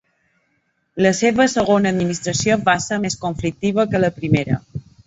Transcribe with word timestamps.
La 1.07 1.11
seva 1.19 1.47
segona 1.53 1.93
administració 1.97 2.59
va 2.71 2.77
ser 2.89 3.01
més 3.07 3.21
conflictiva 3.27 3.91
que 3.95 4.05
la 4.07 4.15
primera. 4.21 4.61